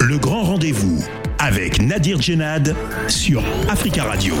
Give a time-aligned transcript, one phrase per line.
[0.00, 1.04] Le grand rendez-vous
[1.38, 2.74] avec Nadir Djenad
[3.06, 4.34] sur Africa Radio.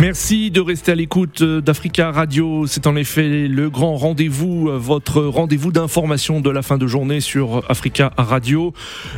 [0.00, 2.68] Merci de rester à l'écoute d'Africa Radio.
[2.68, 7.68] C'est en effet le grand rendez-vous, votre rendez-vous d'information de la fin de journée sur
[7.68, 8.72] Africa Radio.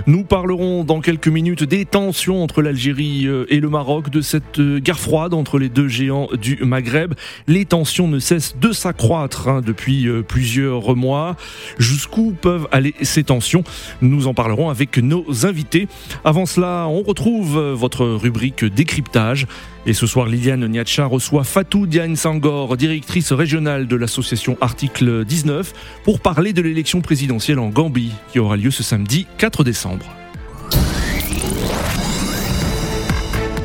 [0.07, 4.99] Nous parlerons dans quelques minutes des tensions entre l'Algérie et le Maroc, de cette guerre
[4.99, 7.13] froide entre les deux géants du Maghreb.
[7.47, 11.37] Les tensions ne cessent de s'accroître hein, depuis plusieurs mois.
[11.79, 13.65] Jusqu'où peuvent aller ces tensions?
[14.01, 15.89] Nous en parlerons avec nos invités.
[16.25, 19.47] Avant cela, on retrouve votre rubrique décryptage.
[19.87, 25.73] Et ce soir, Liliane Niacha reçoit Fatou Diagne Sangor, directrice régionale de l'association Article 19,
[26.05, 30.07] pour parler de l'élection présidentielle en Gambie, qui aura lieu ce samedi 4 décembre.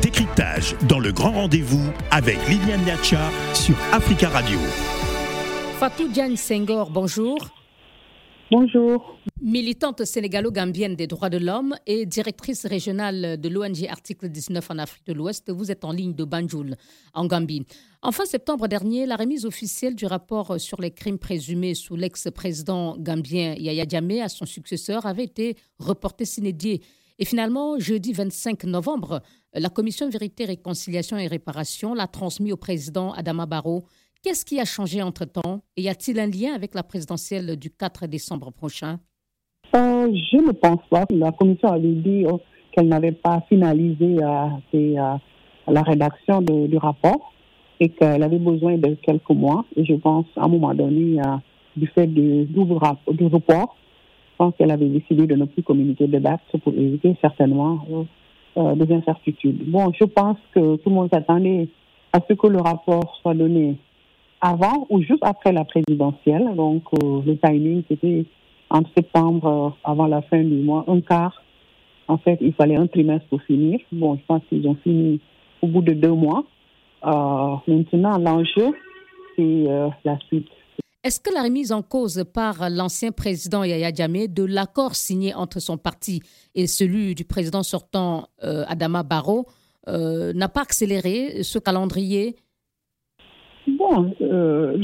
[0.00, 4.58] Décryptage dans le grand rendez-vous avec Liliane Niacha sur Africa Radio.
[5.78, 7.36] Fatou Diagne Senghor, bonjour.
[8.52, 9.18] Bonjour.
[9.42, 15.04] Militante sénégalo-gambienne des droits de l'homme et directrice régionale de l'ONG Article 19 en Afrique
[15.06, 16.76] de l'Ouest, vous êtes en ligne de Banjul,
[17.12, 17.66] en Gambie.
[18.02, 22.96] En fin septembre dernier, la remise officielle du rapport sur les crimes présumés sous l'ex-président
[22.96, 26.82] gambien Yaya Jammeh à son successeur avait été reportée s'inédiée.
[27.18, 29.22] Et finalement, jeudi 25 novembre,
[29.54, 33.86] la commission Vérité, Réconciliation et Réparation l'a transmis au président Adama Barrow
[34.26, 35.60] Qu'est-ce qui a changé entre-temps?
[35.76, 38.98] Et y a-t-il un lien avec la présidentielle du 4 décembre prochain?
[39.72, 41.04] Euh, Je ne pense pas.
[41.10, 42.40] La commission avait dit oh,
[42.72, 45.16] qu'elle n'avait pas finalisé euh, euh,
[45.68, 47.34] la rédaction du rapport
[47.78, 49.64] et qu'elle avait besoin de quelques mois.
[49.76, 51.20] Et je pense, à un moment donné,
[51.76, 53.76] du fait du, du report,
[54.32, 57.78] je pense qu'elle avait décidé de ne plus communiquer de date pour éviter certainement
[58.56, 59.70] des incertitudes.
[59.70, 61.68] Bon, je pense que tout le monde s'attendait
[62.12, 63.76] à ce que le rapport soit donné
[64.40, 66.54] avant ou juste après la présidentielle.
[66.56, 68.26] Donc, euh, le timing, c'était
[68.70, 71.42] en septembre, euh, avant la fin du mois, un quart.
[72.08, 73.80] En fait, il fallait un trimestre pour finir.
[73.92, 75.20] Bon, je pense qu'ils ont fini
[75.62, 76.44] au bout de deux mois.
[77.04, 78.72] Euh, maintenant, l'enjeu,
[79.36, 79.66] c'est
[80.04, 80.48] la suite.
[81.04, 85.60] Est-ce que la remise en cause par l'ancien président Yaya Jammeh de l'accord signé entre
[85.60, 86.20] son parti
[86.54, 89.46] et celui du président sortant Adama Barrow
[89.86, 92.34] n'a pas accéléré ce calendrier
[94.22, 94.76] Euh,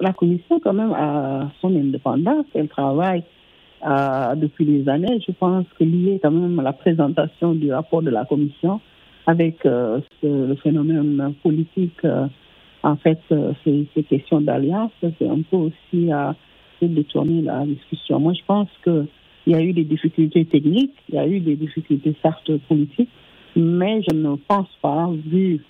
[0.00, 2.46] la commission, quand même, a son indépendance.
[2.54, 3.22] Elle travaille
[3.86, 5.20] euh, depuis des années.
[5.26, 8.80] Je pense que lié quand même à la présentation du rapport de la commission
[9.26, 12.00] avec euh, le phénomène politique,
[12.82, 13.18] en fait,
[13.64, 16.34] ces, ces, questions d'alliance, c'est un peu aussi à
[16.80, 18.20] détourner la discussion.
[18.20, 19.08] Moi, je pense qu'il
[19.48, 23.10] y a eu des difficultés techniques, il y a eu des difficultés certes politiques,
[23.56, 25.60] mais je ne pense pas, vu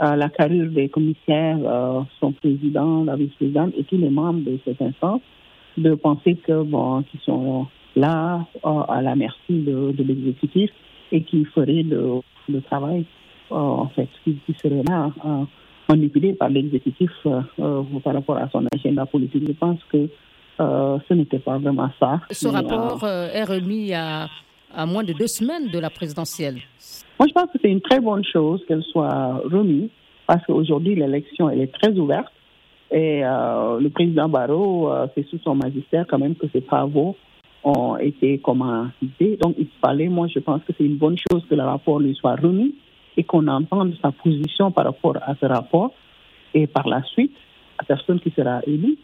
[0.00, 4.80] la carrière des commissaires, euh, son président, la vice-présidente et tous les membres de cette
[4.80, 5.20] instance,
[5.76, 7.66] de penser que bon, qu'ils sont
[7.96, 10.70] là euh, à la merci de, de l'exécutif
[11.10, 13.04] et qu'ils feraient le, le travail,
[13.50, 15.10] euh, en fait, qui, serait là
[15.88, 19.44] manipulé par l'exécutif par rapport à son agenda politique.
[19.46, 20.08] Je pense que
[20.58, 22.20] ce n'était pas vraiment ça.
[22.30, 23.92] Ce rapport est remis
[24.74, 26.58] à, moins de deux semaines de la présidentielle.
[27.18, 29.90] Moi, je pense que c'est une très bonne chose qu'elle soit remise
[30.26, 32.32] parce qu'aujourd'hui, l'élection, elle est très ouverte.
[32.90, 37.16] Et euh, le président Barrault, euh, c'est sous son magistère quand même que ses travaux
[37.64, 39.38] ont été commencés.
[39.40, 42.14] Donc, il fallait, moi, je pense que c'est une bonne chose que le rapport lui
[42.14, 42.74] soit remis
[43.16, 45.92] et qu'on entende sa position par rapport à ce rapport.
[46.54, 47.34] Et par la suite,
[47.78, 48.96] la personne qui sera élue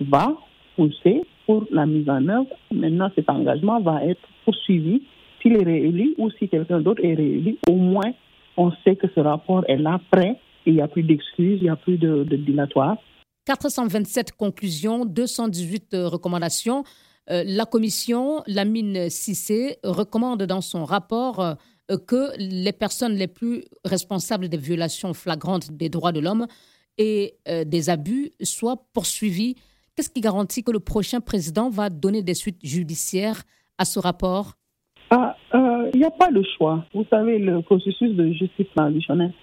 [0.00, 0.34] va
[0.76, 2.46] pousser pour la mise en œuvre.
[2.70, 5.02] Maintenant, cet engagement va être poursuivi
[5.42, 8.12] s'il est réélu ou si quelqu'un d'autre est réélu, au moins
[8.56, 11.68] on sait que ce rapport est là, prêt, il n'y a plus d'excuses, il n'y
[11.68, 12.98] a plus de, de dilatoire.
[13.46, 16.84] 427 conclusions, 218 euh, recommandations.
[17.30, 21.54] Euh, la commission, la mine Cissé, recommande dans son rapport euh,
[22.06, 26.46] que les personnes les plus responsables des violations flagrantes des droits de l'homme
[26.96, 27.34] et
[27.66, 29.56] des abus soient poursuivies.
[30.00, 33.42] Qu'est-ce qui garantit que le prochain président va donner des suites judiciaires
[33.76, 34.54] à ce rapport?
[35.10, 36.86] Ah, il euh, n'y a pas de choix.
[36.94, 39.34] Vous savez, le processus de justice traditionnelle,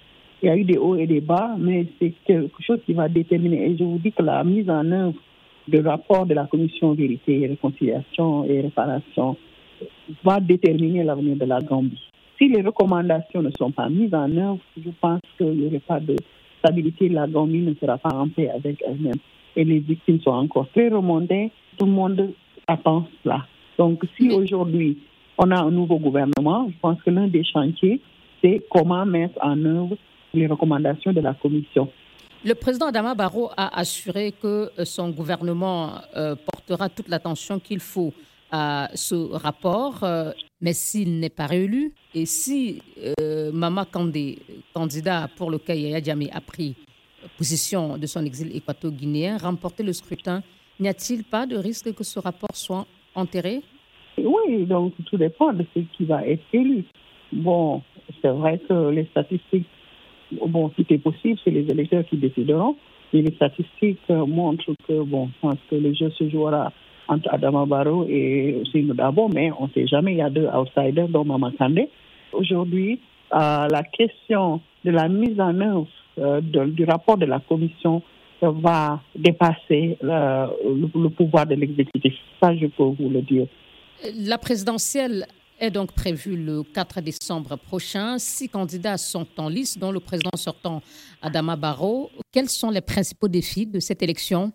[0.42, 3.08] il y a eu des hauts et des bas, mais c'est quelque chose qui va
[3.08, 3.70] déterminer.
[3.70, 5.14] Et je vous dis que la mise en œuvre
[5.68, 9.36] du rapport de la commission vérité, réconciliation et réparation
[10.24, 12.02] va déterminer l'avenir de la Gambie.
[12.36, 16.00] Si les recommandations ne sont pas mises en œuvre, je pense qu'il n'y aurait pas
[16.00, 16.16] de
[16.58, 17.08] stabilité.
[17.10, 19.20] La Gambie ne sera pas en paix avec elle-même.
[19.56, 21.50] Et les victimes sont encore très remontées.
[21.76, 22.32] Tout le monde
[22.66, 23.46] attend cela.
[23.78, 24.98] Donc, si aujourd'hui,
[25.38, 26.68] on a un nouveau gouvernement.
[26.68, 28.00] Je pense que l'un des chantiers,
[28.42, 29.96] c'est comment mettre en œuvre
[30.34, 31.88] les recommandations de la Commission.
[32.44, 37.80] Le président Adama Barrow a assuré que euh, son gouvernement euh, portera toute l'attention qu'il
[37.80, 38.12] faut
[38.50, 40.02] à ce rapport.
[40.62, 42.80] mais s'il n'est pas réélu et si
[43.52, 44.38] Mama Kandé,
[44.72, 46.74] candidat pour lequel Yaya Djamé a pris
[47.38, 50.42] position de son exil équato-guinéen, remportait le scrutin,
[50.80, 53.62] n'y a-t-il pas de risque que ce rapport soit enterré?
[54.18, 56.84] Oui, donc tout dépend de ce qui va être élu.
[57.32, 57.82] Bon,
[58.20, 59.68] c'est vrai que les statistiques,
[60.46, 62.76] bon, si c'est possible, c'est les électeurs qui décideront.
[63.12, 66.72] Et les statistiques montrent que, bon, je pense que le jeu se jouera
[67.06, 70.46] entre Adama Barrow et Sino Dabo, mais on ne sait jamais, il y a deux
[70.46, 71.88] outsiders, dont Mama Kandé.
[72.32, 73.00] Aujourd'hui,
[73.32, 75.86] euh, la question de la mise en œuvre
[76.18, 78.02] euh, du rapport de la commission
[78.40, 82.14] va dépasser euh, le, pouvoir de l'exécutif.
[82.40, 83.46] Ça, je peux vous le dire.
[84.14, 85.26] La présidentielle
[85.60, 88.18] est donc prévue le 4 décembre prochain.
[88.18, 90.82] Six candidats sont en liste, dont le président sortant
[91.20, 92.10] Adama Barrow.
[92.32, 94.52] Quels sont les principaux défis de cette élection?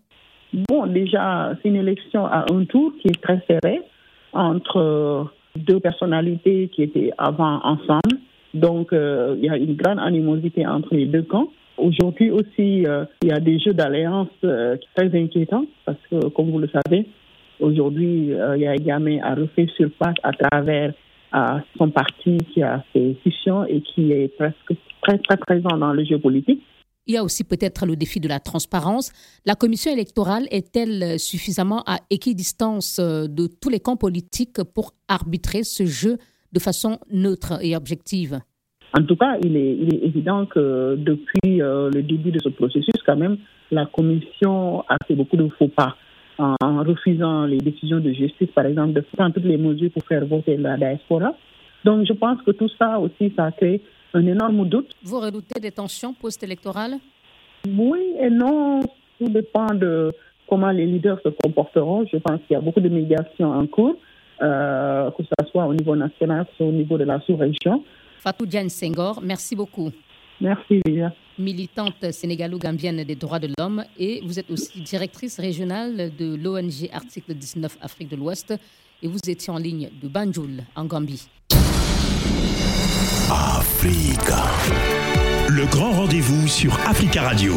[0.70, 3.82] Bon, déjà, c'est une élection à un tour qui est très serré
[4.32, 8.20] entre deux personnalités qui étaient avant ensemble.
[8.54, 11.48] Donc, euh, il y a une grande animosité entre les deux camps.
[11.78, 16.52] Aujourd'hui aussi, euh, il y a des jeux d'alliance euh, très inquiétants parce que, comme
[16.52, 17.08] vous le savez,
[17.60, 20.94] aujourd'hui, il y a Yamé à refait surface à travers
[21.78, 26.04] son parti qui a fait scission et qui est presque très, très présent dans le
[26.04, 26.62] jeu politique.
[27.08, 29.12] Il y a aussi peut-être le défi de la transparence.
[29.46, 35.86] La commission électorale est-elle suffisamment à équidistance de tous les camps politiques pour arbitrer ce
[35.86, 36.18] jeu
[36.54, 38.40] de façon neutre et objective
[38.94, 43.18] En tout cas, il est, évident que depuis euh, le début de ce processus, quand
[43.18, 43.38] même,
[43.72, 45.96] la Commission a fait beaucoup de faux pas
[46.40, 50.26] en refusant les décisions de justice, par exemple, de prendre toutes les mesures pour faire
[50.26, 51.36] voter la diaspora.
[51.86, 53.82] Donc, je pense que tout ça aussi, ça a créé
[54.14, 54.92] un énorme doute.
[55.04, 56.96] Vous redoutez des tensions post-électorales?
[57.68, 58.82] Oui et non.
[59.20, 60.12] Tout dépend de
[60.48, 62.06] comment les leaders se comporteront.
[62.12, 63.96] Je pense qu'il y a beaucoup de médiations en cours.
[64.42, 67.84] Euh, que ce soit au niveau national, que ce soit au niveau de la sous-région.
[68.20, 69.92] Fatou Diagne Senghor, merci beaucoup.
[70.42, 71.14] Merci, Lisa.
[71.38, 77.34] Militante sénégalo-gambienne des droits de l'homme et vous êtes aussi directrice régionale de l'ONG Article
[77.34, 78.54] 19 Afrique de l'Ouest
[79.02, 81.28] et vous étiez en ligne de Banjul, en Gambie.
[83.30, 84.44] Africa.
[85.50, 87.54] Le grand rendez-vous sur Africa Radio.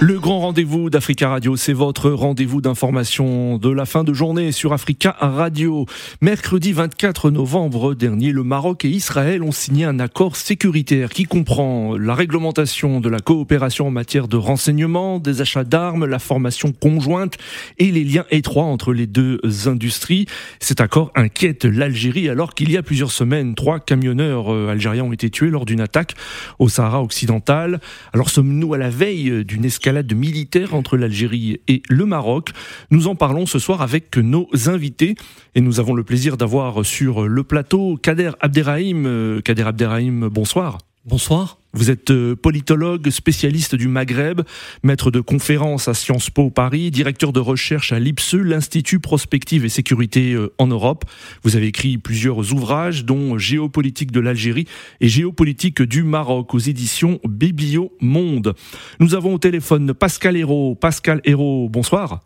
[0.00, 4.72] Le grand rendez-vous d'Africa Radio, c'est votre rendez-vous d'information de la fin de journée sur
[4.72, 5.86] Africa Radio.
[6.20, 11.96] Mercredi 24 novembre dernier, le Maroc et Israël ont signé un accord sécuritaire qui comprend
[11.96, 17.38] la réglementation de la coopération en matière de renseignement, des achats d'armes, la formation conjointe
[17.78, 20.26] et les liens étroits entre les deux industries.
[20.58, 25.12] Cet accord inquiète l'Algérie alors qu'il y a plusieurs semaines, trois camionneurs euh, algériens ont
[25.12, 26.14] été tués lors d'une attaque
[26.58, 27.80] au Sahara occidental.
[28.12, 32.50] Alors sommes-nous à la veille d'une escalade de militaire entre l'Algérie et le Maroc.
[32.90, 35.14] Nous en parlons ce soir avec nos invités
[35.54, 39.04] et nous avons le plaisir d'avoir sur le plateau Kader Abderrahim.
[39.06, 40.78] Euh, Kader Abderrahim, bonsoir.
[41.06, 41.58] Bonsoir.
[41.74, 44.40] Vous êtes euh, politologue, spécialiste du Maghreb,
[44.82, 49.68] maître de conférences à Sciences Po Paris, directeur de recherche à l'IPSE, l'Institut Prospective et
[49.68, 51.04] Sécurité euh, en Europe.
[51.42, 54.66] Vous avez écrit plusieurs ouvrages, dont Géopolitique de l'Algérie
[55.02, 58.54] et Géopolitique du Maroc aux éditions Biblio Monde.
[58.98, 60.74] Nous avons au téléphone Pascal Hérault.
[60.74, 62.24] Pascal Hérault, bonsoir.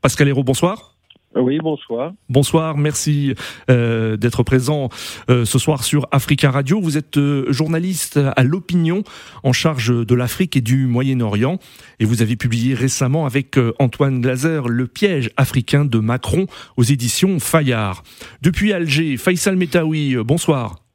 [0.00, 0.89] Pascal Hérault, bonsoir.
[1.36, 2.12] Oui, bonsoir.
[2.28, 3.34] Bonsoir, merci
[3.70, 4.88] euh, d'être présent
[5.30, 6.80] euh, ce soir sur Africa Radio.
[6.80, 9.04] Vous êtes euh, journaliste à l'opinion
[9.44, 11.58] en charge de l'Afrique et du Moyen-Orient
[12.00, 16.46] et vous avez publié récemment avec Antoine Glaser Le piège africain de Macron
[16.76, 18.02] aux éditions Fayard.
[18.42, 20.89] Depuis Alger, Faisal Metaoui, bonsoir.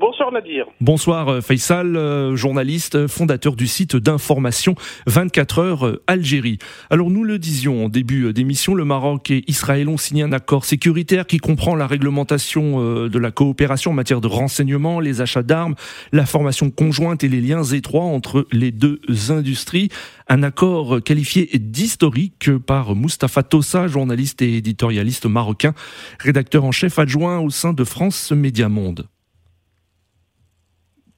[0.00, 0.66] Bonsoir Nadir.
[0.80, 4.76] Bonsoir euh, Faisal, euh, journaliste, fondateur du site d'information
[5.08, 6.58] 24 heures euh, Algérie.
[6.88, 10.64] Alors nous le disions en début d'émission, le Maroc et Israël ont signé un accord
[10.64, 15.74] sécuritaire qui comprend la réglementation de la coopération en matière de renseignement, les achats d'armes,
[16.12, 19.00] la formation conjointe et les liens étroits entre les deux
[19.30, 19.88] industries.
[20.28, 25.74] Un accord qualifié d'historique par Mustapha Tossa, journaliste et éditorialiste marocain,
[26.20, 29.08] rédacteur en chef adjoint au sein de France Média Monde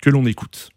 [0.01, 0.71] que l'on écoute.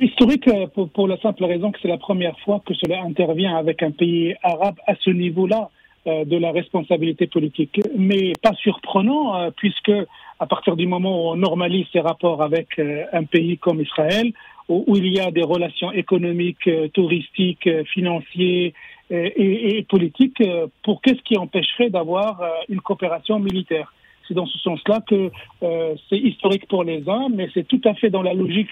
[0.00, 3.82] Historique euh, pour, la simple raison que c'est la première fois que cela intervient avec
[3.82, 5.70] un pays arabe à ce niveau-là
[6.06, 7.80] euh, de la responsabilité politique.
[7.96, 9.92] Mais pas surprenant, euh, puisque
[10.38, 12.80] à partir du moment où on normalise ses rapports avec
[13.12, 14.32] un pays comme Israël,
[14.68, 18.70] où, il y a des relations économiques, touristiques, financières
[19.10, 20.40] et, et politiques,
[20.84, 23.92] pour qu'est-ce qui empêcherait d'avoir une coopération militaire?
[24.28, 25.30] C'est dans ce sens-là que
[25.62, 28.70] euh, c'est historique pour les uns, mais c'est tout à fait dans la logique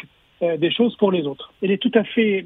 [0.58, 1.50] des choses pour les autres.
[1.62, 2.44] Il est tout à fait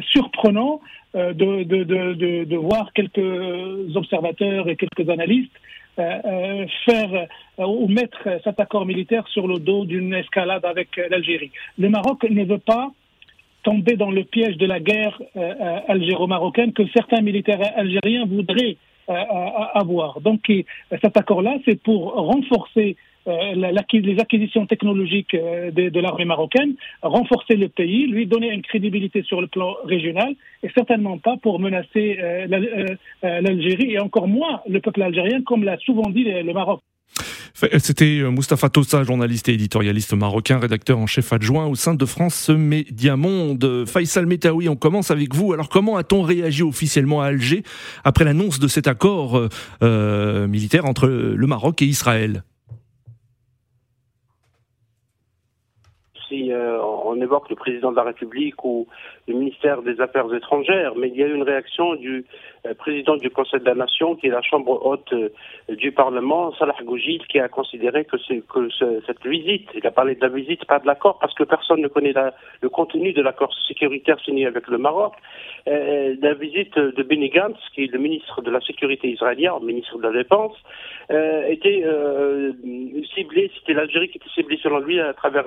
[0.00, 0.80] surprenant
[1.12, 3.18] de, de, de, de, voir quelques
[3.94, 5.52] observateurs et quelques analystes
[5.94, 7.26] faire
[7.58, 11.50] ou mettre cet accord militaire sur le dos d'une escalade avec l'Algérie.
[11.76, 12.90] Le Maroc ne veut pas
[13.62, 15.20] tomber dans le piège de la guerre
[15.88, 18.78] algéro-marocaine que certains militaires algériens voudraient
[19.74, 20.20] avoir.
[20.20, 20.40] Donc
[21.02, 22.96] cet accord-là, c'est pour renforcer
[23.28, 29.22] euh, les acquisitions technologiques euh, de, l'armée marocaine, renforcer le pays, lui donner une crédibilité
[29.22, 32.46] sur le plan régional, et certainement pas pour menacer euh,
[33.22, 36.80] l'Algérie et encore moins le peuple algérien, comme l'a souvent dit le Maroc.
[37.54, 42.48] C'était Moustapha Tossa, journaliste et éditorialiste marocain, rédacteur en chef adjoint au sein de France
[42.48, 43.84] Média Monde.
[43.86, 45.52] Faisal Metaoui, on commence avec vous.
[45.52, 47.62] Alors comment a-t-on réagi officiellement à Alger
[48.04, 49.48] après l'annonce de cet accord
[49.80, 52.42] militaire entre le Maroc et Israël?
[56.32, 58.86] Euh, on évoque le président de la République ou
[59.28, 62.24] le ministère des Affaires étrangères, mais il y a eu une réaction du
[62.66, 65.28] euh, président du Conseil de la Nation, qui est la chambre haute euh,
[65.68, 68.16] du Parlement, Salah Goujid, qui a considéré que,
[69.06, 71.88] cette visite, il a parlé de la visite, pas de l'accord, parce que personne ne
[71.88, 72.14] connaît
[72.60, 75.14] le contenu de l'accord sécuritaire signé avec le Maroc.
[75.66, 80.02] la visite de Benny Gantz, qui est le ministre de la Sécurité israélien, ministre de
[80.02, 80.56] la Défense,
[81.10, 81.84] était
[83.14, 85.46] ciblée, c'était l'Algérie qui était ciblée selon lui à travers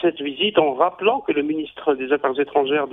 [0.00, 2.88] cette visite en rappelant que le ministre des Affaires étrangères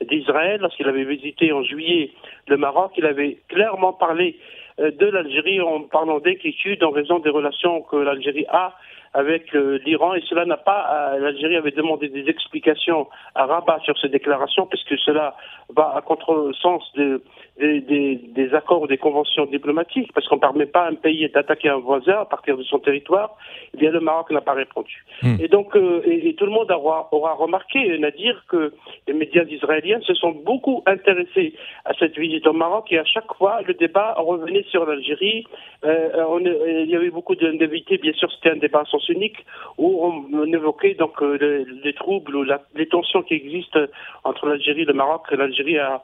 [0.00, 2.10] d'Israël, lorsqu'il avait visité en juillet
[2.46, 4.36] le Maroc, il avait clairement parlé
[4.80, 8.74] euh, de l'Algérie en parlant d'inquiétude en raison des relations que l'Algérie a
[9.14, 11.14] avec euh, l'Iran et cela n'a pas.
[11.14, 15.34] Euh, L'Algérie avait demandé des explications à Rabat sur ces déclarations puisque cela
[15.74, 17.22] va à contresens de,
[17.58, 21.68] des, accords ou des conventions diplomatiques parce qu'on ne permet pas à un pays d'attaquer
[21.68, 23.36] un voisin à partir de son territoire.
[23.74, 25.04] Eh bien, le Maroc n'a pas répondu.
[25.22, 25.36] Hmm.
[25.40, 28.72] Et donc, euh, et, tout le monde aura, aura remarqué, Nadir, que
[29.06, 33.32] les médias israéliens se sont beaucoup intéressés à cette visite au Maroc et à chaque
[33.34, 35.46] fois, le débat revenait sur l'Algérie.
[35.84, 39.44] il y avait beaucoup d'invités, bien sûr, c'était un débat sans unique
[39.76, 40.00] où
[40.32, 43.80] on évoquait donc euh, les, troubles ou les tensions qui existent
[44.24, 45.30] entre l'Algérie et le Maroc.
[45.30, 45.98] L'Algérie a euh,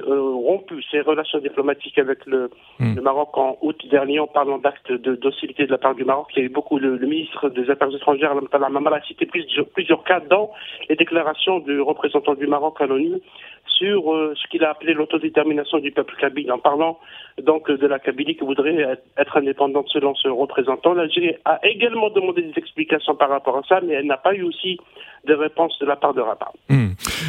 [0.00, 3.00] rompu ses relations diplomatiques avec le, hmm.
[3.00, 6.28] Maroc en août dernier en parlant d'actes de docilité de la part du Maroc.
[6.34, 10.20] Il y a eu beaucoup, le, ministre des Affaires étrangères, a cité plusieurs, plusieurs cas
[10.20, 10.50] dans
[10.88, 13.20] les déclarations du représentant du Maroc à l'ONU
[13.66, 16.98] sur euh, ce qu'il a appelé l'autodétermination du peuple kabyle, en parlant
[17.42, 20.94] donc de la Kabylie qui voudrait être indépendante selon ce représentant.
[20.94, 24.42] L'Algérie a également demandé des explications par rapport à ça, mais elle n'a pas eu
[24.42, 24.78] aussi
[25.26, 26.52] de réponse de la part de Rabat.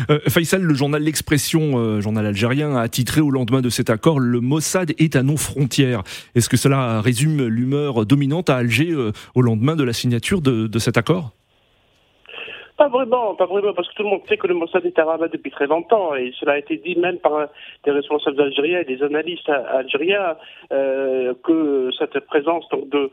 [0.10, 4.20] Euh, Faisal, le journal L'Expression, euh, journal algérien, a titré au lendemain de cet accord
[4.20, 6.04] Le Mossad est à nos frontières.
[6.36, 8.96] Est-ce que cela résume l'humeur dominante à Alger
[9.34, 11.34] au lendemain de la signature de cet accord?
[12.78, 15.30] Pas vraiment, pas vraiment, parce que tout le monde sait que le Mossad est arabe
[15.32, 17.48] depuis très longtemps, et cela a été dit même par
[17.84, 20.36] des responsables algériens et des analystes algériens,
[20.72, 23.12] euh, que cette présence de,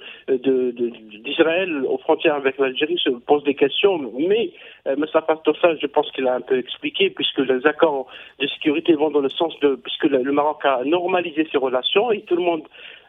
[1.25, 4.51] d'Israël aux frontières avec l'Algérie se pose des questions, mais
[4.89, 4.97] euh,
[5.45, 8.07] Tossa, je pense qu'il a un peu expliqué, puisque les accords
[8.41, 12.23] de sécurité vont dans le sens de, puisque le Maroc a normalisé ses relations, et
[12.23, 12.63] tout le monde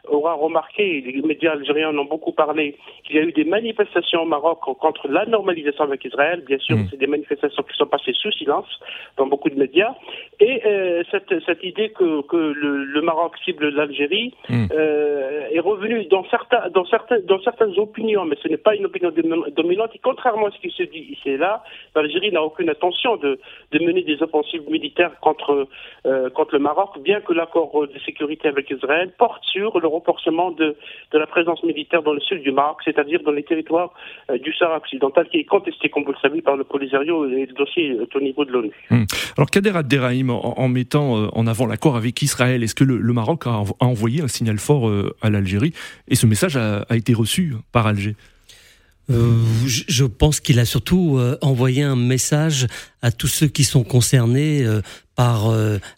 [0.08, 4.22] aura remarqué, les médias algériens en ont beaucoup parlé, qu'il y a eu des manifestations
[4.22, 6.42] au Maroc contre la normalisation avec Israël.
[6.46, 6.88] Bien sûr, mm.
[6.90, 8.68] c'est des manifestations qui sont passées sous silence
[9.16, 9.94] dans beaucoup de médias.
[10.40, 14.66] Et euh, cette, cette, idée que, que le, le, Maroc cible l'Algérie mm.
[14.72, 18.86] euh, est revenue dans, certains, dans, certains, dans certaines opinions, mais ce n'est pas une
[18.86, 19.12] opinion
[19.56, 19.90] dominante.
[19.94, 21.62] Et contrairement à ce qui se dit ici et là,
[21.94, 23.38] l'Algérie n'a aucune intention de,
[23.72, 25.66] de, mener des offensives militaires contre,
[26.06, 30.50] euh, contre le Maroc, bien que l'accord de sécurité avec Israël porte sur le renforcement
[30.50, 30.76] de,
[31.12, 33.92] de, la présence militaire dans le sud du Maroc, c'est-à-dire dans les territoires
[34.30, 37.46] euh, du Sahara occidental, qui est contesté, comme vous le savez, par le Polisario et
[37.46, 38.70] le dossier au niveau de l'ONU.
[38.90, 39.04] Hmm.
[39.36, 43.46] Alors Kader Abderrahim, en, mettant euh, en avant l'accord avec Israël, est-ce que le, Maroc
[43.46, 45.72] a, envoyé un signal fort euh, à l'Algérie
[46.08, 48.14] Et ce message a, a été reçu par Alger?
[49.06, 52.66] Je pense qu'il a surtout envoyé un message
[53.02, 54.64] à tous ceux qui sont concernés
[55.14, 55.52] par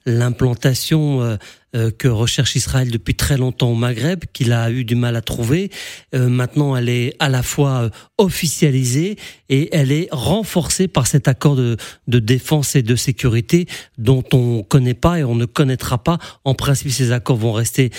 [0.06, 1.38] l'implantation
[1.76, 5.20] euh, que recherche Israël depuis très longtemps au Maghreb, qu'il a eu du mal à
[5.20, 5.70] trouver.
[6.14, 9.16] Euh, maintenant, elle est à la fois euh, officialisée
[9.50, 11.76] et elle est renforcée par cet accord de,
[12.08, 13.66] de défense et de sécurité
[13.98, 16.18] dont on ne connaît pas et on ne connaîtra pas.
[16.44, 17.90] En principe, ces accords vont rester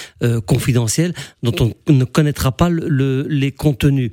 [0.46, 1.54] confidentiels, dont
[1.88, 4.12] on ne connaîtra pas le, les contenus.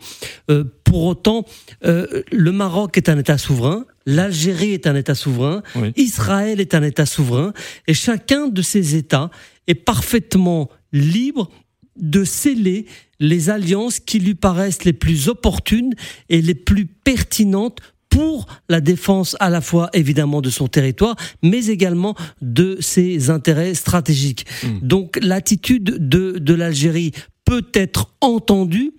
[0.84, 1.44] pour autant,
[1.82, 3.86] le Maroc est un État souverain.
[4.06, 5.62] L'Algérie est un État souverain,
[5.96, 7.54] Israël est un État souverain,
[7.86, 9.30] et chacun de ces États
[9.66, 11.50] est parfaitement libre
[11.96, 12.86] de sceller
[13.20, 15.94] les alliances qui lui paraissent les plus opportunes
[16.28, 17.78] et les plus pertinentes
[18.08, 23.74] pour la défense à la fois évidemment de son territoire, mais également de ses intérêts
[23.74, 24.46] stratégiques.
[24.62, 24.78] Hmm.
[24.82, 27.12] Donc l'attitude de, de l'Algérie
[27.44, 28.92] peut être entendue,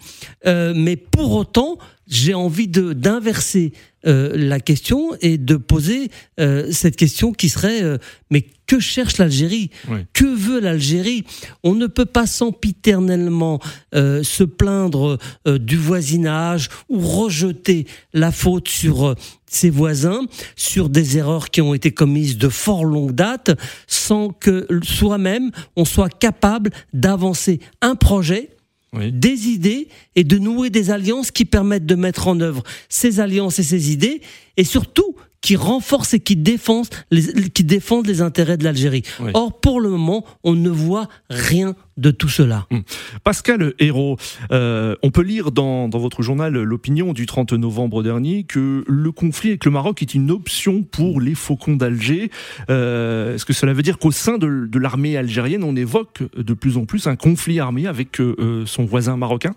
[0.46, 3.74] euh, mais pour autant, j'ai envie de d'inverser
[4.08, 7.98] euh, la question et de poser euh, cette question qui serait euh,
[8.30, 9.70] mais que cherche l'Algérie?
[10.14, 11.24] Que veut l'Algérie?
[11.64, 13.60] On ne peut pas sempiternellement
[13.94, 19.14] se plaindre du voisinage ou rejeter la faute sur
[19.46, 20.22] ses voisins,
[20.56, 23.52] sur des erreurs qui ont été commises de fort longue date,
[23.86, 28.55] sans que soi-même on soit capable d'avancer un projet
[29.00, 33.60] des idées et de nouer des alliances qui permettent de mettre en œuvre ces alliances
[33.60, 34.22] et ces idées,
[34.58, 39.04] et surtout qui renforcent et qui défendent les, qui défendent les intérêts de l'Algérie.
[39.36, 42.66] Or, pour le moment, on ne voit rien de tout cela.
[42.72, 42.82] Hum.
[43.24, 44.18] Pascal Hérault,
[44.52, 49.12] euh, on peut lire dans, dans votre journal L'Opinion du 30 novembre dernier que le
[49.12, 52.32] conflit avec le Maroc est une option pour les faucons d'Alger.
[52.72, 56.54] Euh, Est-ce que cela veut dire qu'au sein de, de l'armée algérienne, on évoque de
[56.56, 59.54] plus en plus un conflit armé avec euh, son voisin marocain?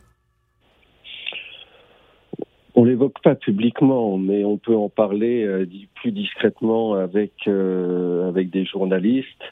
[2.79, 5.67] On l'évoque pas publiquement, mais on peut en parler euh,
[5.97, 9.43] plus discrètement avec euh, avec des journalistes.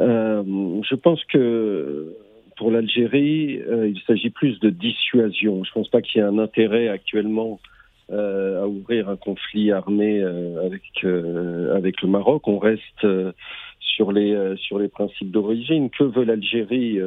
[0.00, 0.42] Euh,
[0.88, 2.16] je pense que
[2.56, 5.64] pour l'Algérie, il s'agit plus de dissuasion.
[5.64, 7.60] Je pense pas qu'il y ait un intérêt actuellement
[8.10, 10.82] à ouvrir un conflit armé avec
[11.74, 12.46] avec le Maroc.
[12.46, 13.06] On reste
[13.80, 15.90] sur les sur les principes d'origine.
[15.90, 17.00] Que veut l'Algérie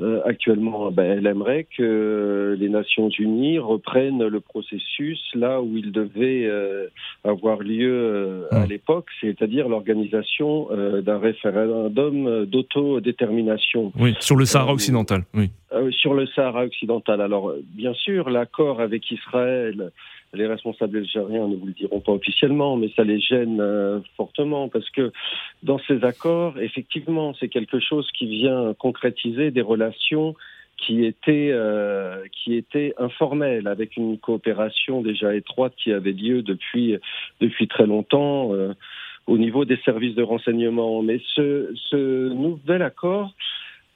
[0.00, 5.90] euh, actuellement, ben, elle aimerait que les Nations Unies reprennent le processus là où il
[5.90, 6.86] devait euh,
[7.24, 8.68] avoir lieu euh, à mmh.
[8.68, 10.68] l'époque, c'est-à-dire l'organisation
[11.02, 13.92] d'un référendum d'autodétermination.
[13.98, 15.24] Oui, sur le Sahara occidental.
[15.34, 15.50] Oui.
[15.90, 17.20] sur le Sahara occidental.
[17.20, 19.90] Alors, bien sûr, l'accord avec Israël
[20.34, 24.68] les responsables algériens ne vous le diront pas officiellement, mais ça les gêne euh, fortement
[24.68, 25.12] parce que
[25.62, 30.34] dans ces accords, effectivement, c'est quelque chose qui vient concrétiser des relations
[30.76, 36.96] qui étaient euh, qui étaient informelles avec une coopération déjà étroite qui avait lieu depuis
[37.40, 38.74] depuis très longtemps euh,
[39.26, 41.02] au niveau des services de renseignement.
[41.02, 43.34] Mais ce, ce nouvel accord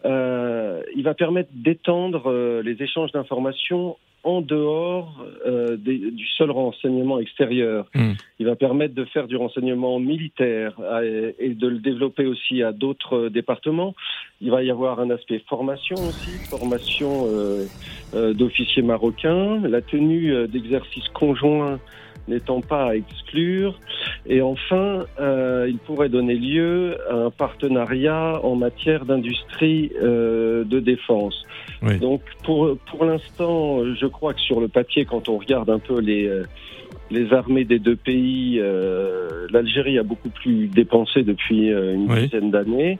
[0.05, 7.87] il va permettre d'étendre les échanges d'informations en dehors euh, du seul renseignement extérieur.
[7.95, 8.13] Hmm.
[8.39, 10.75] Il va permettre de faire du renseignement militaire
[11.39, 13.95] et de le développer aussi à d'autres départements.
[14.41, 17.27] Il va y avoir un aspect formation aussi, formation
[18.13, 21.79] d'officiers marocains, la tenue d'exercices conjoints
[22.29, 23.79] n'étant pas à exclure.
[24.27, 30.81] Et enfin, euh, il pourrait donner lieu à un partenariat en matière d'industrie euh, de
[30.81, 31.45] défense.
[32.01, 35.99] Donc pour, pour l'instant, je crois que sur le papier, quand on regarde un peu
[36.01, 36.45] les, euh,
[37.11, 42.51] les armées des deux pays, euh, l'Algérie a beaucoup plus dépensé depuis euh, une dizaine
[42.51, 42.99] d'années.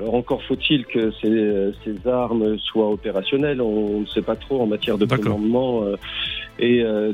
[0.00, 3.60] Alors encore faut-il que ces, ces, armes soient opérationnelles.
[3.60, 5.84] On ne sait pas trop en matière de commandement
[6.60, 7.12] et euh,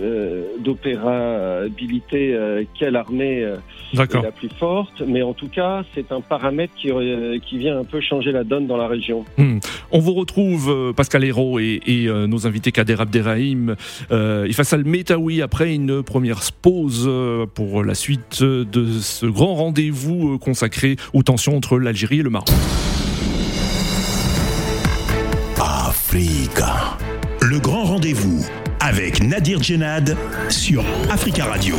[0.00, 3.46] euh, d'opérabilité euh, quelle armée
[3.94, 5.02] est la plus forte.
[5.06, 6.90] Mais en tout cas, c'est un paramètre qui,
[7.46, 9.24] qui vient un peu changer la donne dans la région.
[9.38, 9.58] Hmm.
[9.92, 13.76] On vous retrouve, Pascal Hérault et, et nos invités Kader Abderrahim,
[14.10, 17.10] euh, Ifassal Metaoui, après une première pause
[17.54, 22.48] pour la suite de ce grand rendez-vous consacré aux tensions entre l'Algérie et le Maroc.
[25.58, 26.96] Africa.
[27.42, 28.44] Le grand rendez-vous
[28.80, 30.16] avec Nadir Djenad
[30.48, 31.76] sur Africa Radio.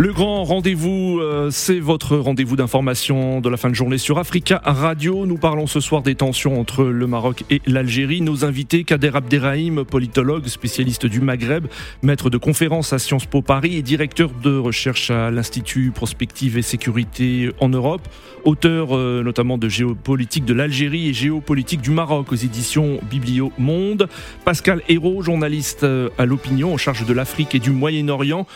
[0.00, 4.60] Le grand rendez-vous, euh, c'est votre rendez-vous d'information de la fin de journée sur Africa
[4.64, 5.26] Radio.
[5.26, 8.20] Nous parlons ce soir des tensions entre le Maroc et l'Algérie.
[8.20, 11.66] Nos invités, Kader Abderrahim, politologue, spécialiste du Maghreb,
[12.02, 16.62] maître de conférence à Sciences Po Paris et directeur de recherche à l'Institut Prospective et
[16.62, 18.06] Sécurité en Europe,
[18.44, 24.08] auteur euh, notamment de géopolitique de l'Algérie et géopolitique du Maroc aux éditions Biblio Monde.
[24.44, 28.46] Pascal Hérault, journaliste euh, à l'opinion en charge de l'Afrique et du Moyen-Orient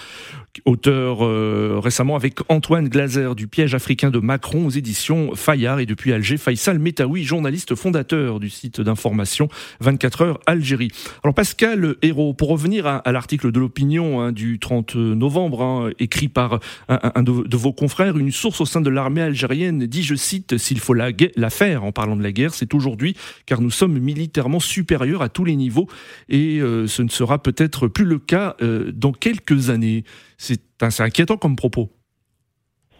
[0.64, 5.87] auteur euh, récemment avec Antoine Glaser du piège africain de Macron aux éditions Fayard et
[5.87, 9.49] depuis Alger, Faisal Metaoui, journaliste fondateur du site d'information
[9.81, 10.90] 24 heures Algérie.
[11.25, 16.29] Alors Pascal Hérault, pour revenir à, l'article de l'opinion hein, du 30 novembre, hein, écrit
[16.29, 20.59] par un, de, vos confrères, une source au sein de l'armée algérienne dit, je cite,
[20.59, 21.11] s'il faut la,
[21.51, 23.16] faire en parlant de la guerre, c'est aujourd'hui
[23.47, 25.88] car nous sommes militairement supérieurs à tous les niveaux
[26.29, 30.05] et euh, ce ne sera peut-être plus le cas euh, dans quelques années.
[30.42, 31.88] C'est inquiétant comme propos.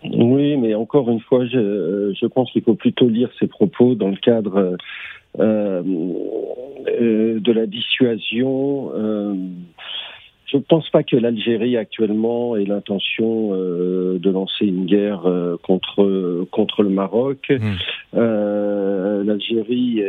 [0.05, 4.17] Oui, mais encore une fois, je, pense qu'il faut plutôt lire ces propos dans le
[4.17, 4.77] cadre
[5.41, 5.83] euh,
[7.01, 8.93] euh, de la dissuasion.
[8.95, 9.35] Euh,
[10.53, 15.57] je ne pense pas que l'Algérie actuellement ait l'intention euh, de lancer une guerre euh,
[15.63, 17.51] contre contre le Maroc.
[17.51, 17.75] Hmm.
[18.15, 20.03] Euh, L'Algérie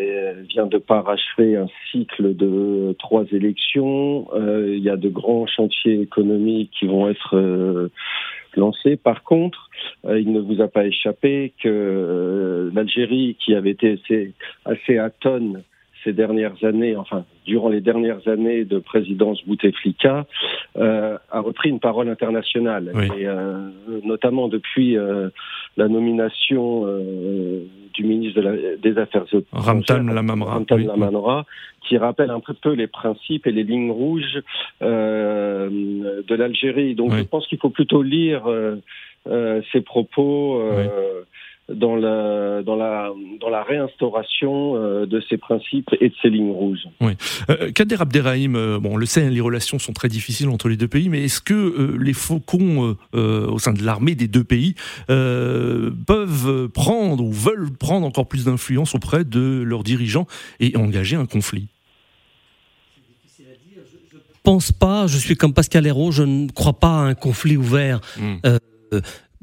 [0.49, 4.27] vient de parachever un cycle de trois élections.
[4.35, 7.89] il y a de grands chantiers économiques qui vont être
[8.55, 8.97] lancés.
[8.97, 9.69] Par contre,
[10.05, 14.33] il ne vous a pas échappé que l'Algérie, qui avait été assez,
[14.65, 15.61] assez atone
[16.03, 20.25] ces dernières années, enfin durant les dernières années de présidence Bouteflika,
[20.77, 23.69] euh, a repris une parole internationale, et euh,
[24.03, 25.29] notamment depuis euh,
[25.77, 26.85] la nomination
[27.93, 30.03] du ministre de la, des Affaires étrangères, Ramtan
[30.77, 31.45] Lamamra,
[31.87, 34.41] qui rappelle un peu les principes et les lignes rouges
[34.81, 36.95] de l'Algérie.
[36.95, 38.43] Donc je pense qu'il faut plutôt lire
[39.71, 40.61] ces propos
[41.69, 46.51] dans la, dans la, dans la réinstauration euh, de ces principes et de ces lignes
[46.51, 46.87] rouges.
[46.99, 47.13] Oui.
[47.49, 50.67] Euh, Kader Abderrahim, euh, bon, on le sait, hein, les relations sont très difficiles entre
[50.67, 54.43] les deux pays, mais est-ce que euh, les faucons au sein de l'armée des deux
[54.43, 54.75] pays
[55.07, 60.27] peuvent prendre ou veulent prendre encore plus d'influence auprès de leurs dirigeants
[60.59, 61.67] et engager un conflit?
[64.45, 67.55] Je pense pas, je suis comme Pascal Hérault, je ne crois pas à un conflit
[67.55, 68.01] ouvert.
[68.17, 68.35] Hmm.
[68.45, 68.59] Euh,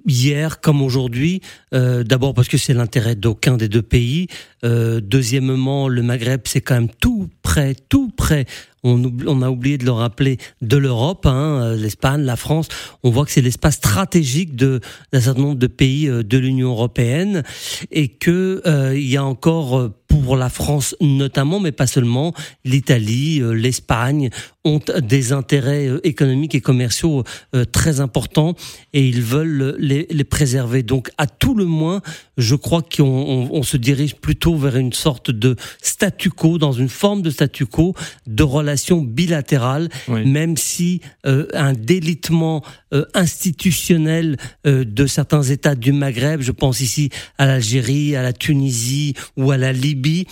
[0.06, 1.40] hier comme aujourd'hui.
[1.74, 4.28] Euh, D'abord parce que c'est l'intérêt d'aucun des deux pays.
[4.64, 8.46] Euh, deuxièmement, le Maghreb, c'est quand même tout près, tout près.
[8.82, 12.68] On, on, a oublié de le rappeler de l'Europe, hein, euh, l'Espagne, la France.
[13.02, 14.80] On voit que c'est l'espace stratégique de
[15.12, 17.42] d'un certain nombre de pays euh, de l'Union européenne
[17.90, 22.32] et que euh, il y a encore pour la France notamment, mais pas seulement,
[22.64, 24.30] l'Italie, l'Espagne
[24.64, 27.24] ont des intérêts économiques et commerciaux
[27.72, 28.54] très importants
[28.92, 30.82] et ils veulent les, les préserver.
[30.82, 32.02] Donc à tout le moins,
[32.36, 36.88] je crois qu'on on, se dirige plutôt vers une sorte de statu quo, dans une
[36.88, 37.94] forme de statu quo,
[38.26, 45.92] de relations bilatérales, même si euh, un délitement euh, institutionnel euh, de certains États du
[45.92, 50.26] Maghreb, je pense ici à l'Algérie, à la Tunisie ou à la Libye,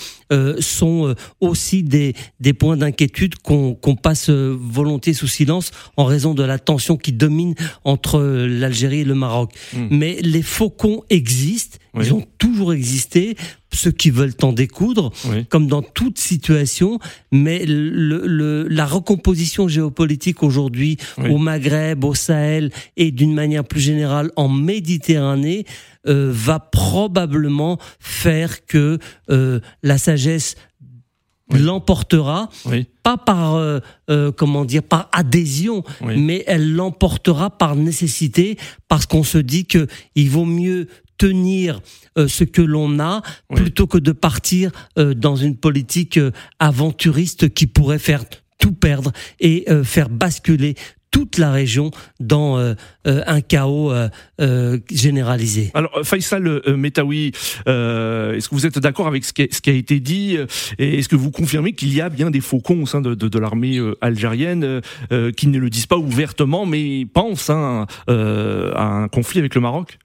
[0.61, 6.59] sont aussi des, des points d'inquiétude qu'on passe volontiers sous silence en raison de la
[6.59, 7.55] tension qui domine
[7.85, 9.53] entre l'Algérie et le Maroc.
[9.73, 9.89] Hmm.
[9.91, 13.37] Mais les faucons existent ils ont toujours existé,
[13.73, 15.13] ceux qui veulent en découdre,
[15.49, 16.99] comme dans toute situation,
[17.33, 20.97] mais le, la recomposition géopolitique aujourd'hui
[21.29, 25.65] au Maghreb, au Sahel et d'une manière plus générale en Méditerranée
[26.07, 28.99] euh, va probablement faire que
[29.31, 30.55] euh, la sagesse
[31.51, 32.49] l'emportera,
[33.03, 33.81] pas par euh,
[34.37, 38.59] comment dire par adhésion, mais elle l'emportera par nécessité,
[38.89, 41.81] parce qu'on se dit que il vaut mieux tenir
[42.17, 43.23] euh, ce que l'on a
[43.55, 48.25] plutôt que de partir euh, dans une politique euh, aventuriste qui pourrait faire
[48.59, 50.75] tout perdre et faire basculer
[51.11, 51.91] toute la région
[52.21, 53.93] dans un chaos
[54.91, 55.71] généralisé.
[55.75, 57.33] Alors Faisal Metawi,
[57.67, 60.37] est-ce que vous êtes d'accord avec ce qui, a, été dit
[60.79, 64.81] est-ce que vous confirmez qu'il y a bien des faucons au sein de l'armée algérienne
[65.37, 69.99] qui ne le disent pas ouvertement mais pensent hein, à un conflit avec le Maroc?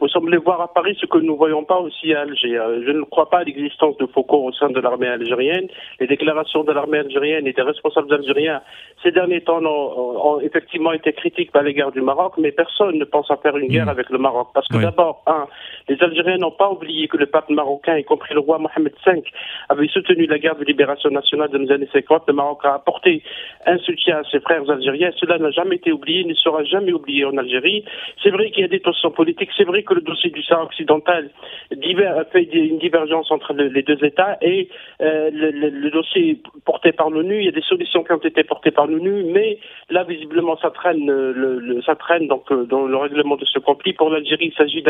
[0.00, 2.56] Vous semblez voir à Paris ce que nous ne voyons pas aussi à Alger.
[2.56, 5.68] Euh, je ne crois pas à l'existence de Foucault au sein de l'armée algérienne.
[6.00, 8.60] Les déclarations de l'armée algérienne et des responsables algériens
[9.04, 13.30] ces derniers temps ont, effectivement été critiques à l'égard du Maroc, mais personne ne pense
[13.30, 13.90] à faire une guerre hmm.
[13.90, 14.48] avec le Maroc.
[14.54, 15.46] Parce que d'abord, un,
[15.88, 19.22] les Algériens n'ont pas oublié que le pape marocain, y compris le roi Mohamed V,
[19.68, 22.24] avait soutenu la guerre de libération nationale dans les années 50.
[22.28, 23.22] Le Maroc a apporté
[23.66, 25.10] un soutien à ses frères algériens.
[25.20, 27.84] Cela n'a jamais été oublié, ne sera jamais oublié en Algérie.
[28.22, 29.50] C'est vrai qu'il y a des tensions politiques.
[29.56, 31.30] C'est vrai que le dossier du Sahara occidental
[32.32, 34.68] fait une divergence entre les deux États et
[35.00, 38.70] euh, le, dossier porté par l'ONU, il y a des solutions qui ont été portées
[38.70, 39.58] par l'ONU, mais
[39.90, 43.92] là visiblement ça traîne, le, ça traîne donc euh, dans le règlement de ce conflit.
[43.92, 44.84] Pour l'Algérie, il s'agit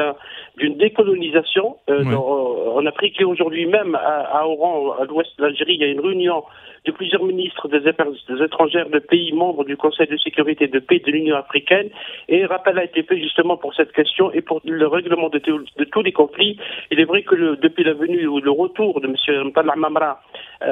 [0.57, 3.21] d'une décolonisation euh, en Afrique.
[3.21, 6.45] Et aujourd'hui même à, à Oran, à l'ouest de l'Algérie, il y a une réunion
[6.85, 8.09] de plusieurs ministres des Affaires
[8.45, 11.89] étrangères de pays membres du Conseil de sécurité de paix de l'Union africaine.
[12.29, 16.03] Et rappel a été fait justement pour cette question et pour le règlement de, tous
[16.03, 16.59] les conflits.
[16.91, 19.47] Il est vrai que depuis la venue ou le retour de M.
[19.47, 20.21] Mtala Mamra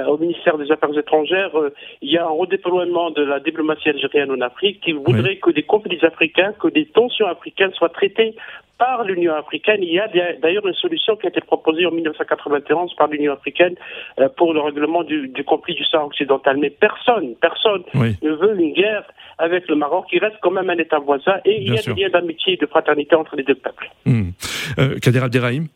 [0.09, 4.31] au ministère des Affaires étrangères, euh, il y a un redéploiement de la diplomatie algérienne
[4.31, 8.35] en Afrique qui voudrait que des conflits africains, que des tensions africaines soient traitées
[8.79, 9.79] par l'Union africaine.
[9.83, 10.09] Il y a
[10.41, 13.75] d'ailleurs une solution qui a été proposée en 1991 par l'Union africaine
[14.19, 16.57] euh, pour le règlement du, conflit du Sahara occidental.
[16.57, 19.05] Mais personne, personne ne veut une guerre
[19.39, 22.01] avec le Maroc, qui reste quand même un État voisin, et il y a des
[22.01, 23.91] liens d'amitié et de fraternité entre les deux peuples.
[24.05, 24.31] Hmm.
[24.79, 25.69] Euh, Kader Abderrahim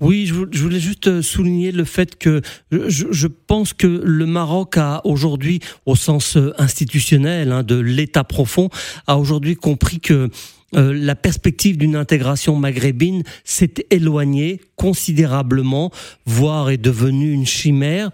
[0.00, 5.60] Oui, je voulais juste souligner le fait que je, pense que le Maroc a aujourd'hui,
[5.86, 8.70] au sens institutionnel hein, de l'État profond,
[9.06, 10.30] a aujourd'hui compris que
[10.76, 15.90] euh, la perspective d'une intégration maghrébine s'est éloignée considérablement,
[16.24, 18.10] voire est devenue une chimère,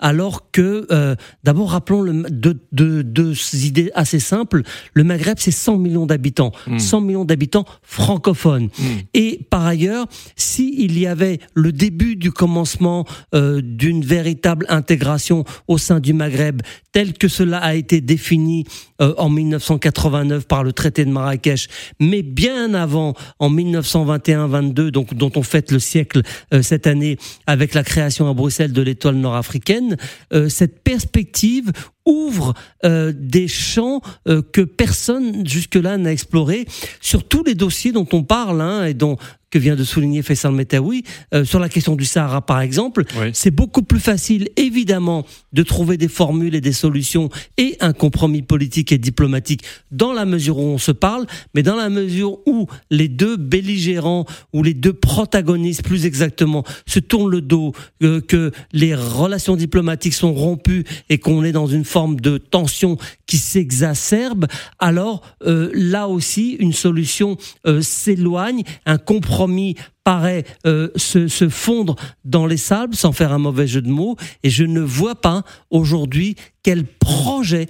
[0.00, 4.62] alors que, euh, d'abord rappelons le, deux, deux, deux, idées assez simples,
[4.94, 7.04] le Maghreb c'est 100 millions d'habitants, 100 hmm.
[7.06, 8.68] millions d'habitants francophones.
[8.78, 8.98] Hmm.
[9.14, 15.78] Et par ailleurs, s'il y avait le début du commencement euh, d'une véritable intégration au
[15.78, 18.64] sein du Maghreb, tel que cela a été défini
[18.98, 21.68] en 1989 par le traité de Marrakech,
[22.00, 27.16] mais bien avant, en 1921-22, donc dont on fête le siècle euh, cette année
[27.46, 29.96] avec la création à Bruxelles de l'étoile nord-africaine,
[30.32, 31.72] euh, cette perspective
[32.06, 36.66] ouvre euh, des champs que personne jusque-là n'a explorés
[37.02, 39.18] sur tous les dossiers dont on parle hein, et dont
[39.50, 43.50] que vient de souligner Faisal Metaoui, euh, sur la question du Sahara par exemple, c'est
[43.50, 48.92] beaucoup plus facile évidemment de trouver des formules et des solutions et un compromis politique
[48.92, 53.08] et diplomatique dans la mesure où on se parle, mais dans la mesure où les
[53.08, 58.94] deux belligérants ou les deux protagonistes plus exactement se tournent le dos, euh, que les
[58.94, 62.96] relations diplomatiques sont rompues et qu'on est dans une forme de tension
[63.28, 64.46] qui s'exacerbe,
[64.80, 67.36] alors euh, là aussi une solution
[67.66, 73.66] euh, s'éloigne, un compromis paraît euh, se, fondre dans les sables, sans faire un mauvais
[73.66, 77.66] jeu de mots, et je ne vois pas aujourd'hui quel projet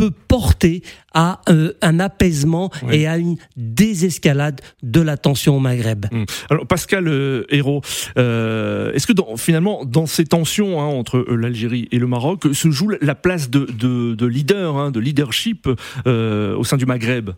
[0.00, 0.80] peut porter
[1.12, 6.06] à euh, un apaisement et à une désescalade de la tension au Maghreb.
[6.10, 6.24] Hum.
[6.48, 7.82] Alors Pascal euh, Hérault,
[8.16, 13.14] est-ce que finalement dans ces tensions hein, entre l'Algérie et le Maroc se joue la
[13.14, 15.68] place de, leader, hein, de leadership
[16.06, 17.30] au sein du Maghreb?